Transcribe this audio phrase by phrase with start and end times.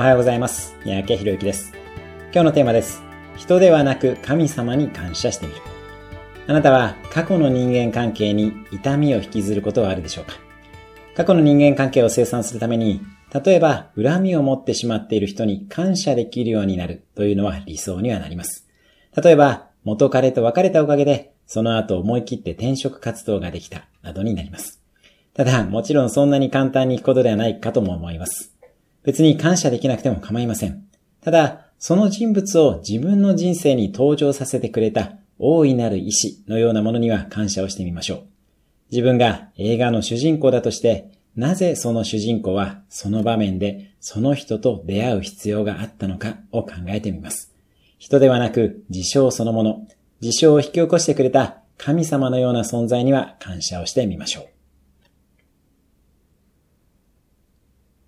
[0.00, 0.74] おはようございます。
[0.86, 1.74] 三宅博之です。
[2.32, 3.02] 今日のテーマです。
[3.36, 5.60] 人ではなく神様に感謝してみる。
[6.46, 10.36] あなたは過去の人間関係に痛みを引きずることはあるでしょうか？
[11.14, 13.02] 過去の人間関係を生産するために、
[13.44, 18.66] 例えば恨みを持ってしまっている人に感謝できるようになるというのは理想にはなります。
[19.22, 24.80] 例えば、元彼と別れたおかげで、その後思い切って転職活動ができた、などになります。
[25.34, 28.56] ただ、もちろんそんなに簡単にいくことではないかとも思います。
[29.04, 30.84] 別に感謝できなくても構いません。
[31.20, 38.22] ただ、その人物を自分の人生に登場させてくれた大いなる意志のようなものには感謝をしてみましょう。
[38.90, 47.54] 自分が映画の主人公だとして、なぜその主人公はその場面でその人と出会う必要があったのかを考えてみます。
[47.98, 49.86] 人ではなく事象そのもの、
[50.20, 54.59] 事象を引き起こしてくれた神様のような存在には感謝をしてみましょう。